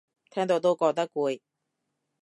[0.31, 1.39] 聽到都覺得攰